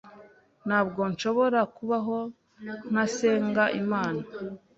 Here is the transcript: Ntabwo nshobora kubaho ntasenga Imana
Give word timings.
Ntabwo 0.67 1.01
nshobora 1.11 1.59
kubaho 1.75 2.17
ntasenga 2.91 3.63
Imana 3.81 4.21